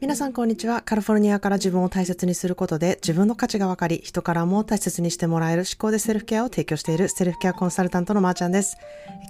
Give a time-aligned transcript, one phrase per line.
[0.00, 0.80] 皆さんこんにちは。
[0.80, 8.76] カリフォルニアから自分を大切にすることで自分の価値が分かり、人からも大切にしてもらえる思考でセルフケアを提供しているセルフケアコンサルタントのまーちゃんです。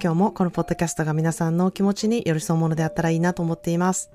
[0.03, 4.11] 今日もこのポッドキャストが皆さんの気持ちに寄り添うものであったらいいなと思っています。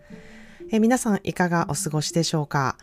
[0.71, 2.77] え皆さんいかがお過ごしでしょうか？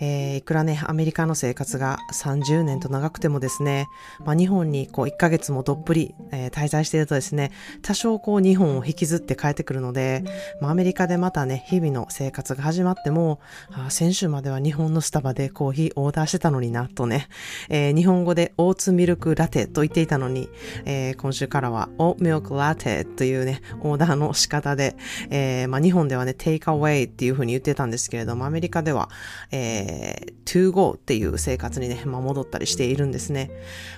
[0.00, 3.86] えー、いくらね、アメリカの生活が30年と長くてもですね、
[4.24, 7.52] まあ、日本にこう1ヶ月もどっぷり、えー、滞在しているとですね、
[7.82, 10.24] 多少こう日本を引きずって帰ってくるので、
[10.60, 13.40] まあ、アメリカでまたね、日々の生活が始まっても、
[13.70, 17.28] あ先週までは日本のスタバでコーヒーオーダーしてたのにな、とね、
[17.68, 20.48] えー、日本語でオーツミルクラテと言っていたのに、
[20.84, 24.96] え今週からはオーミルクラテというね、オーダーの仕方で、
[25.30, 29.08] えまあ、日本ではね、テイクアウェイっていう風に言ってたんですけれども、アメリカでは、
[29.52, 33.50] えー、to go っていう生活にね、まあ、戻ったりしているんですね。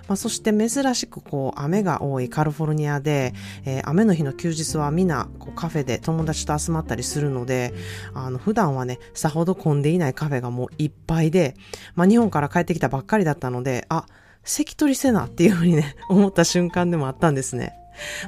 [0.09, 3.33] まあ、そして珍しくこう雨が多いカリフォルニアで、
[3.65, 7.73] えー、雨の日の休日はみんなこうカフェで友達と集まったりするので、
[8.13, 11.55] あの普段はね、さほど混んでいないカフェがもういっぱいで、
[11.95, 14.07] まあ、日本から帰ってきたばっかりだったので、あ、
[14.45, 17.75] 関取せなっていうふうにね、 思った瞬間でもあったんですね。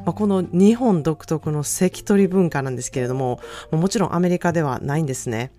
[0.04, 3.40] まあ、この日本独特の関取文化なんですけれども、
[3.72, 5.50] もちろんアメリカではないんですね。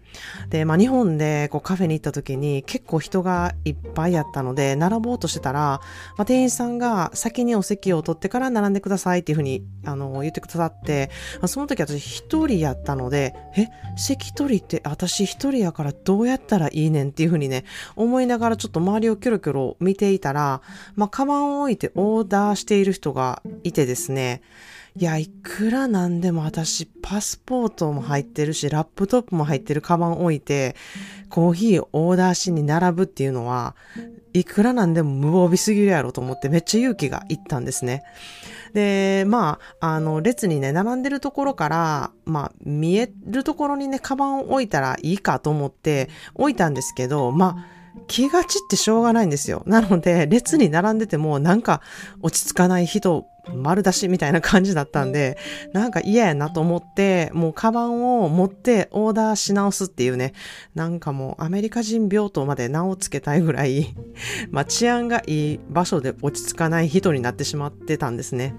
[0.50, 20.62] で、まあ、日本でこうカフェに行った時に結構人がいっぱいやったので、並ぼうとしてたら、まあ、店員さんが先にお席を取ってから並んでくださいっていうふうに、あの、言ってくださって、まあ、その時私一人やったので、え、席取りって私一人やからどうやったらいいねんっていうふうにね、思いながらちょっと周りをキョロキョロ見ていたら、
[20.95, 24.42] まあ、カバンを置いてオーダーしている人がいてですね、
[25.00, 30.76] いや、いくらなんでも私、パスポートも入ってるし、ラップトップも入ってるカバン置いて、
[31.30, 33.76] コーヒーオーダーしに並ぶっていうのは、
[34.34, 38.02] いくらなんでも無防備すぎるやろと思ってめっちゃ勇気がいったんですね。
[38.73, 47.77] で、まあ、あの、列にね、並んでるところから、まあ、見えるところにね、カバンを置いたらいいかと思って置いたんですけど、まあ、
[48.08, 49.64] 気が散ってしょうがないんですよ。
[49.66, 51.82] なので、列に並んでてもなんか
[52.21, 55.37] 落ち着かない人丸出しみたいな感じだったんで、
[55.73, 60.33] なんか嫌やなと思って、もうカバンを持ってオーダーし直すっていうね、
[60.75, 63.95] なんかもうアメリカ人病棟まで名をつけたいぐらい、
[64.52, 68.53] まあ治安がいい場所で落ち着かない人になってしまってたんですね。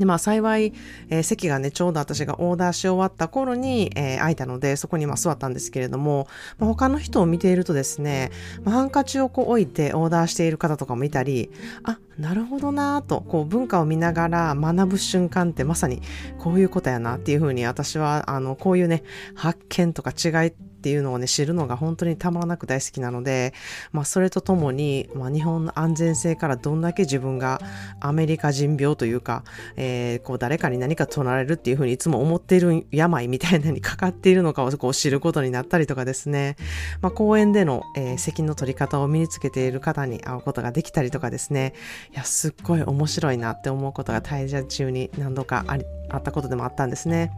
[0.00, 0.72] で、まあ幸い、
[1.10, 6.26] えー、席がね、ちょうど私がオーダーし終わった頃に、えー、空いたので、そこにまあ座ったんですけれども、
[6.58, 8.30] まあ、他の人を見ているとですね、
[8.64, 11.50] まあ、ハンカチをこう置いてオーダーしている方とかもいたり、
[11.84, 16.02] あ、なるほどなと、こう文化を見ながら学ぶ瞬間ってまさに
[16.38, 19.02] こういうことやなっていうふうに私は、あの、こういうね、
[19.34, 23.52] 発見とか違いっていうのをね、知るのが本当にたまらなく大好きなので、
[23.92, 27.60] まあ、それとともに、まあ、日本の安全性からどんだけ自分が
[28.00, 29.44] アメリカ人病というか、
[29.76, 36.56] えー、こう、誰かに何か取られるっていうふうにいつも思っている病みたいなのにかかっているのかをこう知ることになったりとかですね、
[37.02, 41.74] まあ、公園での、えー、責の取り方を身につけている方に会うことができたりとかですね、
[42.12, 47.32] いや、すっごい面白いなって思うことが滞在中に何度かあり、あったことでもあったんですね。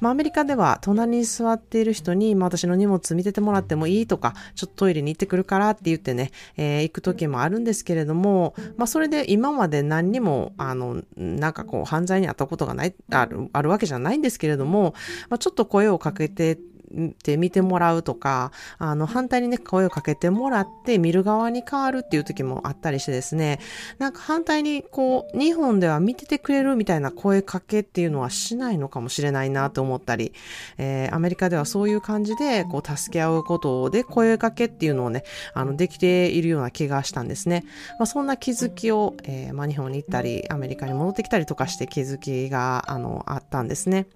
[0.00, 14.94] まあ、アメリカでは隣に座っている人に、まあ、私の荷物見ててもらってもいいとか、ちょっとトイレに行ってくるからって言ってね、えー、行く時もあるんですけれども、まあ、それで今まで何にも、あの、なんかこう、犯罪に遭ったことがない、ある、あるわけじゃないんですけれども、
[15.30, 16.58] まあ、ちょっと声をかけて
[16.94, 23.60] って見てもらうとか、あの、反対にね、声をかけてもらって見る側に変わるっていう時もあったりしてですね、
[23.98, 30.32] なんか反対にこう、日本では見ててくれるみたいな声かけっていうのはしないのかもしれないなと思ったり、
[30.78, 37.64] えー、アメリカではそういう感じで、こう、助け合うことで声かけっていうのをね、あの、できているような気がしたんですね。
[37.98, 44.06] まあ、そんな気づきを、えー、まあ、日本に行ったり、アメリカに戻ってきたりとかして気づきが、あの、あったんですね。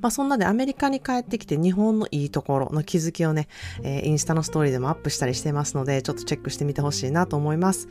[0.00, 3.48] まあそんなでアメリカに帰ってきて日本のいいところの気づきをね、
[3.82, 7.88] えー、インスタのストーリーでもアップしたりしてますので、ちょっとチェックしてみてほしいなと思います。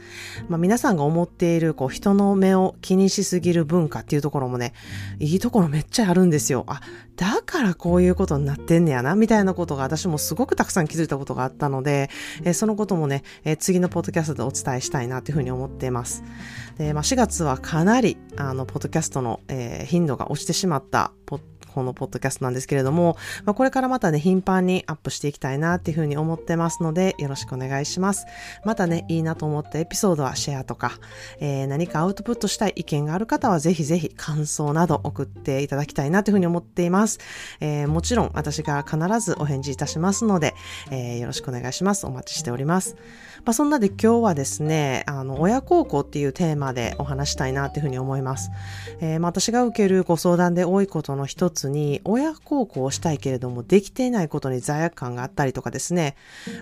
[0.50, 4.74] まあ皆さんが思っている、こう人の目を気にしすぎる文化っていうところもね、
[5.20, 6.64] いいところめっちゃあるんですよ。
[6.68, 6.82] あ、
[7.16, 12.10] だからこういうことになってんねやな、みたいなことが私もすごくたくさん気づいたことがあったので、
[12.44, 16.24] えー、そのこともね、えー、次のポッドキャストでお伝えしたいなというふうに思っています。
[16.78, 21.42] で、まあ4月はかなり、あの、ポッドキャストの、えー、頻度が落ちてしまったポッ
[21.76, 28.26] このポッドキャストなんですけれども、まあ、これからまたね、頻繁にアップしていきたいなっていうふうに思ってますので、よろしくお願いします。
[28.64, 30.94] またね、いいなと思ったエピソードはシェアとか、
[31.42, 37.20] えー、何かアウトプットしたい意見がある方はぜひぜひ感想など送っていただきたいなというふうに思っています。
[37.60, 40.54] えー、もちろん私が必ずお返事いたしますので、
[40.92, 42.06] えー、よろしくお願いします。
[42.06, 42.96] お待ちしております。
[43.44, 48.50] まあ、そんなで今日はですね、あの、親孝行っていうテーマでお話したいなというふうに思います。
[49.02, 56.16] えー、まあ、私が受けるご相談で多いことの一つに親孝行をしたいけれどもできていないことに罪悪感があったりとかですね、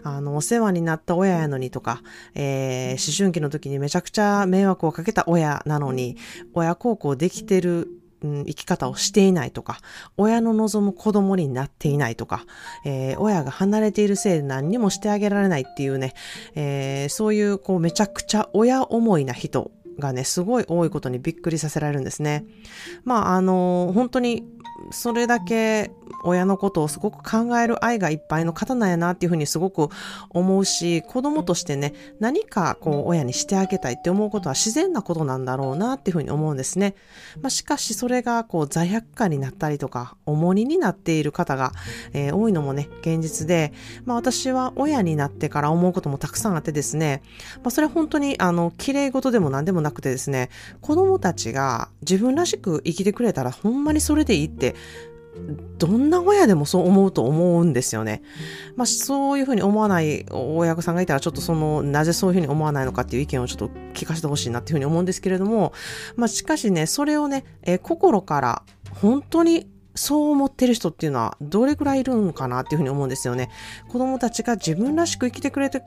[0.04, 2.02] あの、お世話になった親やのにとか、
[2.36, 6.18] えー、思春期の時にめちゃくちゃ迷惑をかけた親なのに、
[6.54, 7.88] 親孝行できてる、
[8.24, 9.80] 生き方をしていないとか、
[10.16, 12.46] 親の望む子供になっていないとか、
[12.86, 16.14] えー、親が離れているせいで何にもしてあげられないっていうね、
[16.56, 22.46] えー、そういうこうめちゃくちゃ親思いな人がね、すごい多いことにびっくりさせられるんですね。
[23.04, 24.44] まあ、あの、本当に、
[24.92, 25.92] それだけ
[26.24, 29.90] 親のことをすごく考える愛がいっぱいの方なんやなっていうふうにすごく
[30.30, 36.96] 思うし、子供としてね、何かこう親にしてあげたいって思うことは自然なことなんだろうなっていうふうに思うんですね。
[37.42, 41.72] まあ、しかしそれがこう罪悪感になったりとか、重荷になっている方が、
[42.14, 43.74] えー、多いのもね、現実で、
[44.06, 47.22] まあ私は親になってから思うこともたくさんあってですね、
[47.58, 50.50] まあそれ本当にあの、綺麗事でも何でもなくてですね、
[50.82, 54.63] 子供たちが自分らしく生きてくれたらほんまにそれでいいって
[55.80, 58.22] どんな親でもそう思うと思うんですよね。
[58.76, 65.74] まあ、そういうふうに思わない親御さんがいたら、ちょっとその、なぜそういうふうに思わないのかっていう意見をちょっと聞かせてほしいなっていうふうに思うんですけれども、
[66.16, 68.64] まあ、しかしね、それをね、えー、心から
[69.02, 73.50] 本当にそう思ってる人っていうのはどれくらいいるのかなっていうふうに思うんですよね。
[73.90, 75.82] 子供たちが自分らしく生きてくれて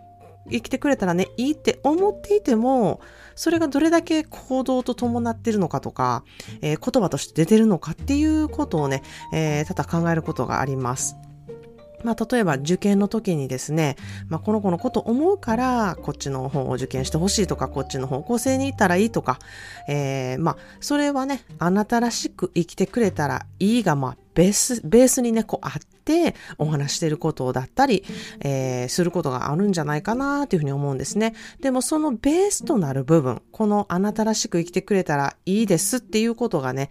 [0.50, 3.00] 生きてくれたらね、いいって思っていても、
[3.36, 6.24] それがどれだけ行動と伴ってるのかとか、
[6.62, 9.02] えー、言葉として出てるのかっていうことをね、
[9.32, 11.16] えー、ただ考えることがあります。
[12.02, 13.96] まあ、例えば受験の時にですね、
[14.28, 19.38] まあ、この子のこと思うから、こっちの方を受験してほしいとか、こっちの方向性に行ったらいいとか、
[19.88, 25.72] えー、まあ、それはね、あなたらしく生きてくれたらいいが、まあ、ベース、ベースにね、こうあっ
[26.06, 28.04] てお話してることだったり、
[28.40, 31.34] えー、することがあるんじゃないかなっていうふうに思うんですね。
[31.60, 36.90] でもそのベースとなる部分、このあなたらしく生きてくれたらいいですっていうことがね、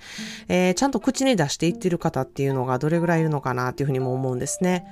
[0.49, 4.85] えー、ちゃんと口に出していってる方っていうのがどれぐらいいるのかなっていうふうにも思うんですね。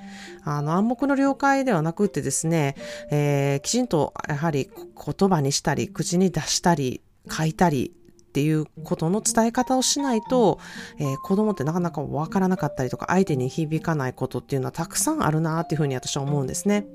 [0.43, 2.75] あの、暗黙の了解ではなくてですね、
[3.11, 7.93] えー、きちんとやはり言葉にしたり、口に出したり、書いたり、
[8.33, 10.59] っていうことの伝え方をしないと、
[10.97, 16.87] えー、子供ってなかなかわからなかったりとか、相手に響かないことっていうのはたくさんあるなっていうふうに私は思うんですね。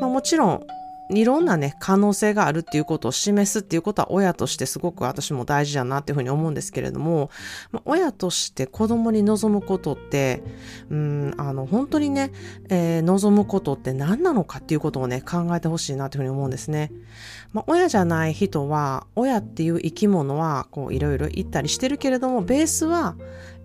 [0.00, 0.66] まあもちろん、
[1.10, 7.30] いろんなね、可能性があるっていうことを示すっていうことは親としてすごく私も大事だなっていうふうに思うんですけれども、
[7.70, 10.42] まあ、親として子供に望むことって、
[10.90, 12.32] うん、あの、本当にね、
[12.68, 16.90] えー、望むことって何なのかっていうことをね、考えてほしいなっていうふうに思うんですね。
[17.52, 23.16] まあ、親じゃない人は、親っていう生き物は、こう、いろいろ言ったりしてるけれども、ベースは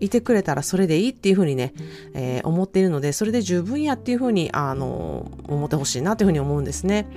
[0.01, 1.74] いてくれたらそれでいいっていうふうにね、
[2.13, 7.07] えー、思っているので、それで十分やっていうふうに、あの、思ってほしいなというふうに思うんですね。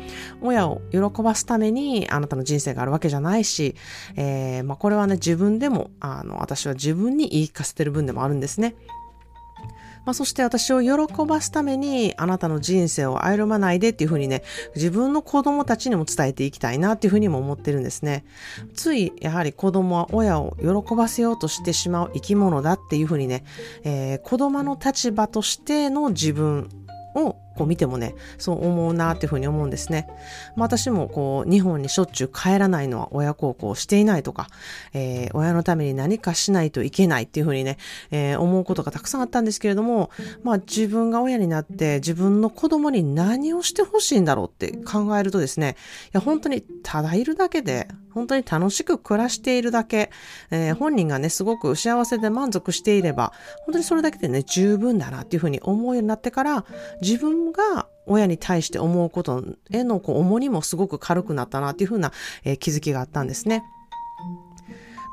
[0.41, 3.75] 親を喜ばすためにあなたの人生があるわけじゃないし、
[4.17, 8.75] えー、まあ、これはね、自分でも、あの、私は自分に言い聞かせてる分でもあるんですね。
[10.05, 14.43] まあ、そして私を喜ばすためにあなたの人生を歩まないでっていうふうにね、
[14.75, 18.25] 自分の子供たちにも伝えていきたいなっていうふうにも思ってるんですね。
[18.75, 23.45] つい、やはり子供は親を喜ばせようとしてしまう生き物だっていうふうにね、
[23.85, 26.69] えー、子供の立場としての自分
[27.15, 30.09] をこう見てもね、そう思うなっていうふうに思うんですね。
[30.57, 34.49] まあ、私もこう、日本にしょっちゅう帰らないのは親孝行していないとか、
[34.93, 37.79] えー、親のために何かしないといけないっていうふうにね、
[38.11, 40.11] えー、思うことがたくさんあったんですけれども、
[40.43, 50.11] まあ自分が親になって自分の子供に何をしてほしいんだろうって考えるとですね、いや本当にただいるだけで、本当に楽しく暮らしているだけ、
[50.53, 53.33] えー、本人がね、すごく幸せで満足していれば、
[53.67, 56.65] 本当にそれだけでね、十分だなっていうふうに思うようになってから、
[57.03, 62.13] 自分が親に対して思うことへのこう重荷もすごく軽くなったなっていうふうな、
[62.45, 63.65] えー、気づきがあったんですね。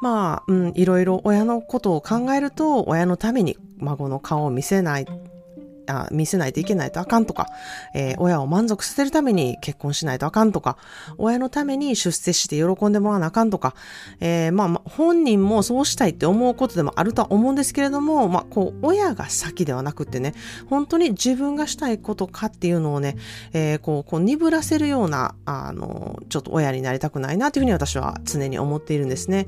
[0.01, 5.05] まあ、うん、いろいろ親のことを考えると、親のために孫の顔を見せない
[5.87, 7.47] あ見せないといけないとあかんとか、
[7.93, 10.77] えー、親を満足させるために結婚しないとあかんとか、
[11.17, 13.75] 親のために出世して喜んでもらわなあかんとか、
[14.19, 20.33] えー、まあ、本人もそうしたいって思うことでもあるとは思うんですけれども、まあ、こう、親が先ではなくってね、
[20.69, 23.17] 本当に自分がしたいことかっていうのをね、
[23.53, 29.47] えー、こう、こう鈍らせるような、あの、ちょっと親になりたくないなというふうに私は常に思っているんですね。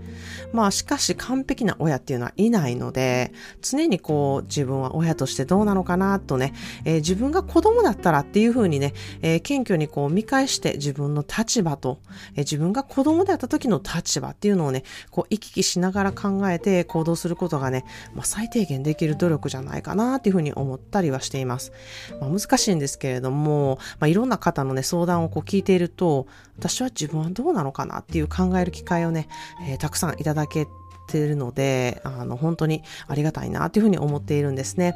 [0.53, 6.53] まあ、しかし完璧な親っていうのはいないので、常にこう、自分は親としてどうなのかなとね、
[6.85, 11.99] えー、自分が子供だったらっていうふうにね、えー、謙虚にこう見返して自分の立場と、
[12.33, 21.71] えー、自分が子供であった時の立場っていうのをね、こう行き来しながら考えて行動することがね、まあ、最低限できる努力じゃないかなっていうふうに思ったりはしています。
[22.19, 26.27] まあ、難しいんですけれども、まあ、いろんな方のね、相談をこう聞いていると、
[26.57, 29.27] 私は自分はどうなのかなっていう考える機会をね、
[29.67, 30.67] えー、たくさんいただけ
[31.03, 34.95] っているので、あの、本当にありがたいなというふうに思っているんですね。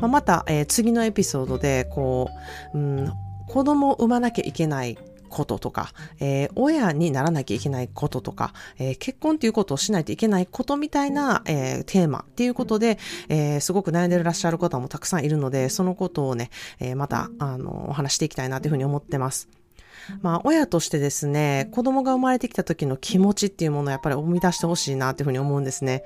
[0.00, 2.30] まあ、また、えー、次のエピソードで、こ
[2.74, 3.12] う、うん、
[3.48, 4.96] 子供を産まなきゃいけない
[5.28, 19.48] こととか、えー、親にならなきゃいけないこととか、えー、結婚っていうことをしないといけないことみたいな、えー、テーマっていうことで、えすごく悩んでらっしゃる方もたくさんいるので、そのことをね、えまた、あの、お話していきたいなというふうに思ってます。
[20.20, 26.04] まあ、親としてですね、子供が生まれてきた時の気持ちっていうものをやっぱり生み出してほしいなっていうふうに思うんですね。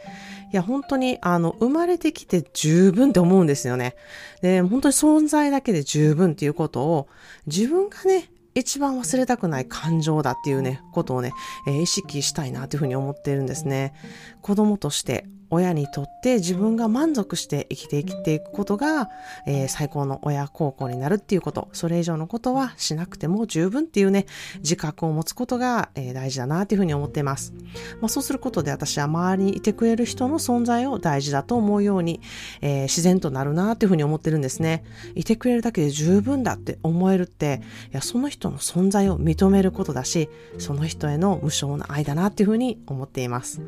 [0.52, 3.96] いや、本当に、あの、生まれてきて十分って思うんですよね。
[4.42, 7.08] で、本当に存在だけで十分っていうことを、
[7.46, 11.32] 自分がね、一番忘れたくない感情だっていうね、ことをね、
[11.68, 13.92] えー、意識したいなというふうに思っているんですね。
[14.40, 19.08] 子供として親にとって自分が満足して生きて生きていくことが、
[19.46, 24.26] えー、最高の親孝行になるっていうこと、それ以上のことはしなくても十分っていうね、
[24.58, 27.52] 自覚を持つことが、えー、大事だなっていうふうに思っています。
[28.00, 32.20] まあ、そうすることで私は周りにいてくれる人の存在を大事だと思うように、
[32.60, 34.84] えー、自然となるなっていうふうに思ってるんですね。
[35.14, 37.60] いてくれるだけで十分だって思えるって、
[37.92, 43.60] いや、その人の存在を認めることだし、その人への無償な愛だなっていうふうに思っています。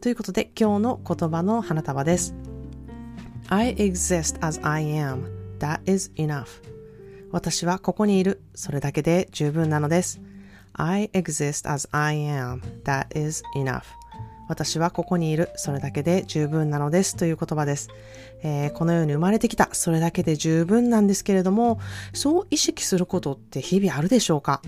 [0.00, 2.34] ということで今日の言葉の花束です。
[3.48, 5.24] I exist as I am.
[5.58, 6.46] That is enough.
[7.32, 8.40] 私はここにいる。
[8.54, 10.20] それだけで十分なのです。
[10.74, 12.60] I exist as I am.
[12.84, 13.82] That is enough.
[14.48, 15.50] 私はここにいる。
[15.56, 17.16] それだけで十分なのです。
[17.16, 17.88] という言葉です、
[18.42, 19.70] えー、このように生まれてきた。
[19.72, 21.80] それだけで十分なんですけれども、
[22.12, 24.60] そう意識することって日々あるでしょうか？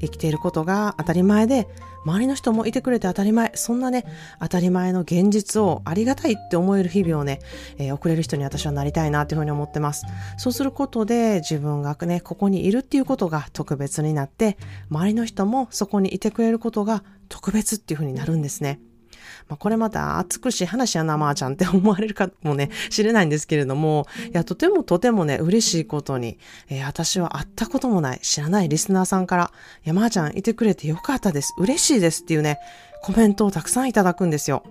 [0.00, 1.68] 生きていることが当たり前で、
[2.04, 4.04] 周りの人もいてくれて当たり前、そんなね、
[4.40, 7.40] 当たり前の現実をありがたいって思える日々をね、
[7.78, 10.04] えー、送れる人に私はなりたいなっていうふうに思ってます。
[10.38, 14.56] そうすることで自分がね、ここにいるっていうことが特別になって、
[14.90, 18.80] 周りの人もそこにいてくれることが特別っていうふうになるんですね。
[19.48, 29.52] まあ、これまた熱苦しい話やな、まーちゃんって思われるかもね、知れないんですけれども、いや、とてもとてもね、嬉しいことに、えー、私は会ったこともない、知らないリスナーさんから、
[29.84, 31.54] いや、まーちゃんいてくれてよかったです。
[31.58, 32.58] 嬉しいですっていうね、
[33.02, 34.64] コメントをたくさんいただくんですよ。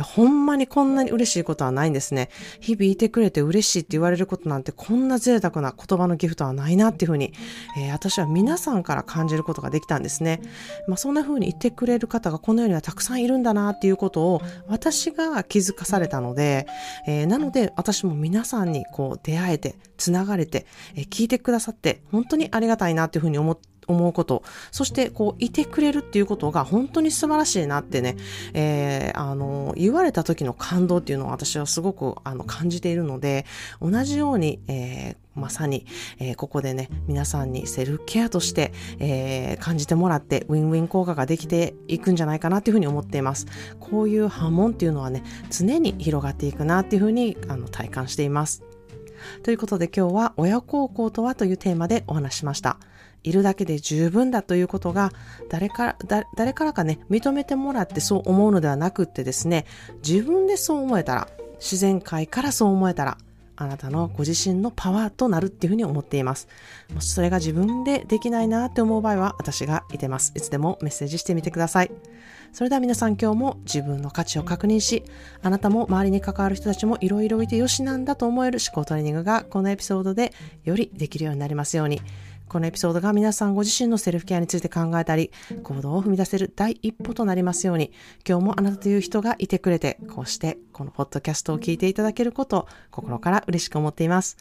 [0.00, 2.30] や、ほんまにこんなに嬉しいことはないんですね。
[2.60, 7.32] 日々いてくれて嬉しいって言われることなんてこんな贅沢な言葉のギフトはないなっていうふうに、
[7.78, 10.40] えー、私は皆さんから感じることができたんですね。
[10.88, 16.66] まあ、そんな風に言ってくれる方がこの世にはたくさんいるんだなっていうことを私が気づかされたので、
[17.06, 28.16] えー、なので私も皆さんにこう出会えて、繋がれて、えー、聞いてくださって本当にありがたいなっていうふうに思って思うこと、そしてこういてくれるっていうことが本当に素晴らしいなってね、
[28.54, 33.46] えー、あの、言われた時の感動っていうのを私はすごくあの感じているので、
[33.80, 35.86] 同じように、えー、まさに、
[36.18, 43.46] えー、ここでね、皆さんにセルフケアとして、えー、感じてもらって、ウィンウィン効果ができていくんじゃないかなっていうふうに思っています。
[43.78, 48.62] こういう波紋っていうのはね、常に広がっていくなっていうふうにあの体感しています。
[49.42, 52.78] ということで今日は親孝行とはというテーマでお話しました。
[53.24, 55.12] いるだけで十分だということが
[55.48, 59.66] 誰から誰からかね認めてもらってそう思うのではなくってですね
[60.06, 63.18] 自分でそう思えたら自然界からそう思えたら
[63.60, 66.48] あなたのご自身のパワーとなるっていうふうに思っています。
[66.94, 70.32] もしそれが自分でできないなって思う場合は私がいてます。
[70.34, 71.90] いつでもメッセージしてみてください。
[72.52, 75.04] それでは皆さん今日も自分の価値を確認し、
[75.42, 80.32] あなたも周りに関わる人たちもいろいろいてよしなんだと思える思考トレーニングがこのエピソードで
[80.64, 82.00] よりできるようになりますように。
[82.50, 85.30] このエピソードが皆さんご自身のセルフケアについて考えたり、
[85.62, 87.92] 行動を踏み出せる第一歩となりますように、
[88.28, 94.36] 今日もあなたという人がいてくれて、こうしてこのポッドキャストを聞いていただけること心から嬉しく思っています。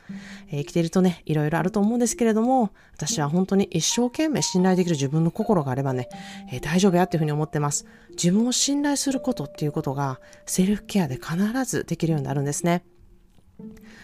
[0.47, 6.09] えー、生きているとね、いろいろあると思うんですけれども、私は本当に一生懸命信頼できる自分の心があればね、
[6.51, 7.85] えー、大丈夫やっていうふうに思ってます。
[8.09, 12.81] 自分を信頼することっていうことが、セルフケアで必ずできるようになるんですね。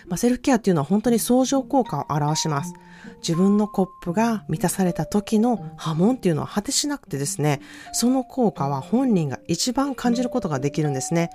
[0.07, 2.73] まあ、セルフケアっていうのは本当に相乗効果を表します。
[3.17, 11.29] 自分のコップが満たされた時の波紋っていうのは果てしなくてですね、その効果は本人が一番感じることができるんですね。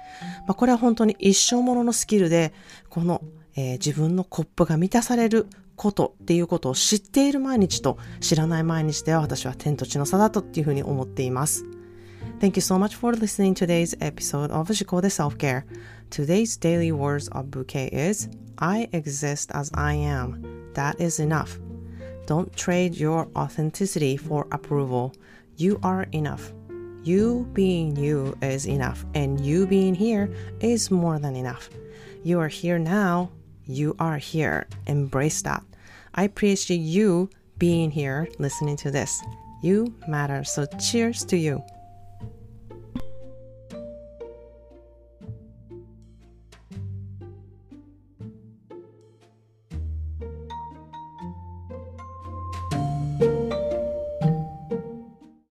[0.46, 2.52] まあ、これは本当に一生もののスキルで、
[2.88, 3.22] この、
[3.56, 5.46] えー、自分のコップが満たされる
[5.76, 11.64] ことっていうことを知っている毎日と知らない毎日では私は天と地の差だとっていうふうに思っています。
[12.38, 15.64] Thank you so much for listening to today's episode of Shikode Self-Care.
[16.10, 20.72] Today's daily words of bouquet is I exist as I am.
[20.74, 21.56] That is enough.
[22.26, 25.14] Don't trade your authenticity for approval.
[25.56, 26.52] You are enough.
[27.04, 31.70] You being you is enough, and you being here is more than enough.
[32.24, 33.30] You are here now.
[33.66, 34.66] You are here.
[34.88, 35.62] Embrace that.
[36.16, 39.22] I appreciate you being here listening to this.
[39.62, 40.42] You matter.
[40.42, 41.62] So cheers to you.